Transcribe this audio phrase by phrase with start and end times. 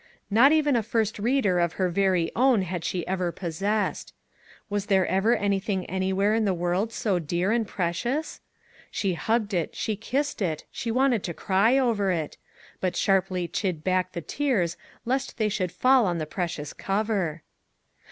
[0.31, 4.15] Not even a First Reader of her very own had she ever possessed.
[4.67, 8.41] Was there ever anything anywhere in the world so dear and precious?
[8.89, 12.37] She hugged it, she kissed it, she wanted to cry over it;
[12.79, 14.75] but sharply chid back the tears
[15.05, 17.43] lest they should fall on the precious cover.